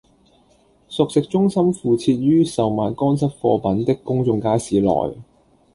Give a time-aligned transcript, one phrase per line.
[0.89, 5.15] 熟食中心附設於售賣乾濕貨品的公眾街市內